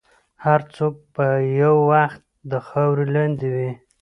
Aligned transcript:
هر 0.45 0.61
څوک 0.75 0.95
به 1.13 1.27
یو 1.61 1.75
وخت 1.91 2.21
د 2.51 2.53
خاورې 2.67 3.05
لاندې 3.15 3.47
وي. 3.55 3.71